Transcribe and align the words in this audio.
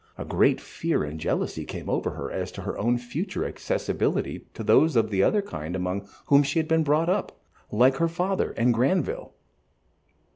A 0.17 0.25
great 0.25 0.59
fear 0.59 1.03
and 1.03 1.19
jealousy 1.19 1.63
came 1.63 1.87
over 1.87 2.09
her 2.17 2.31
as 2.31 2.51
to 2.53 2.63
her 2.63 2.75
own 2.79 2.97
future 2.97 3.45
accessibility 3.45 4.47
to 4.55 4.63
those 4.63 4.95
of 4.95 5.11
the 5.11 5.21
other 5.21 5.43
kind 5.43 5.75
among 5.75 6.09
whom 6.25 6.41
she 6.41 6.57
had 6.57 6.67
been 6.67 6.81
brought 6.83 7.07
up, 7.07 7.39
like 7.69 7.97
her 7.97 8.07
father 8.09 8.49
and 8.57 8.73
Granville. 8.73 9.35